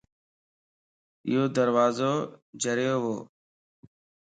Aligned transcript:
يو 1.33 1.43
دروازو 1.55 2.13
جريووَ 2.61 3.15